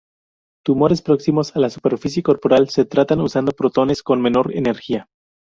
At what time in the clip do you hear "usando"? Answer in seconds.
3.21-3.51